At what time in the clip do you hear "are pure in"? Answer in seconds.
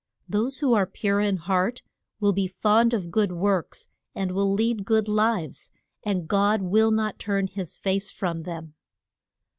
0.73-1.37